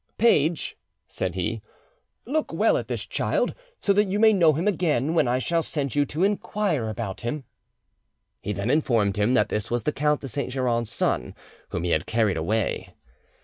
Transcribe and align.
"Page," 0.17 0.75
said 1.07 1.35
he, 1.35 1.61
"look 2.25 2.51
well 2.51 2.75
at 2.75 2.87
this 2.87 3.05
child, 3.05 3.53
so 3.79 3.93
that 3.93 4.07
you 4.07 4.17
may 4.17 4.33
know 4.33 4.53
him 4.53 4.67
again 4.67 5.13
when 5.13 5.27
I 5.27 5.37
shall 5.37 5.61
send 5.61 5.93
you 5.93 6.07
to 6.07 6.23
inquire 6.23 6.89
about 6.89 7.21
him." 7.21 7.43
He 8.41 8.51
then 8.51 8.71
informed 8.71 9.17
him 9.17 9.35
that 9.35 9.49
this 9.49 9.69
was 9.69 9.83
the 9.83 9.91
Count 9.91 10.21
de 10.21 10.27
Saint 10.27 10.51
Geran's 10.53 10.91
son 10.91 11.35
whom 11.69 11.83
he 11.83 11.91
had 11.91 12.07
carried 12.07 12.35
away. 12.35 12.95